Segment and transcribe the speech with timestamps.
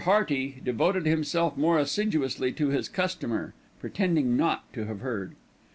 [0.05, 5.35] Hearty devoted himself more assiduously to his customer, pretending not to have heard.